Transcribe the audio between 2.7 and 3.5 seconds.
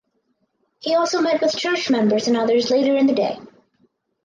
later in the day.